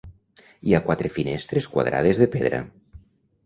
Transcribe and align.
Hi 0.69 0.73
ha 0.77 0.81
quatre 0.87 1.11
finestres 1.19 1.69
quadrades 1.77 2.25
de 2.25 2.31
pedra. 2.39 2.67